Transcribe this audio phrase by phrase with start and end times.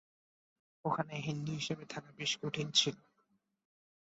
[0.85, 2.95] ওখানে হিন্দু হিসেবে থাকা বেশ কঠিন ছিল।